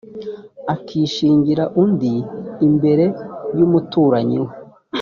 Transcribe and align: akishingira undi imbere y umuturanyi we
akishingira 0.73 1.63
undi 1.81 2.13
imbere 2.67 3.05
y 3.57 3.59
umuturanyi 3.65 4.39
we 4.45 4.53